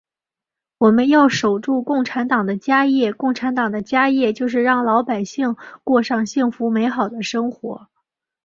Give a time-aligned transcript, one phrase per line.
[0.79, 7.87] 我们要守住共产党的家业，共产党的家业就是让老百姓过上幸福美好的生活。